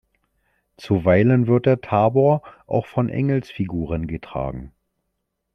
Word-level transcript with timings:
Zuweilen 0.77 1.45
wird 1.45 1.67
der 1.67 1.79
Tabor 1.79 2.41
auch 2.65 2.87
von 2.87 3.07
Engelsfiguren 3.07 4.07
getragen. 4.07 4.73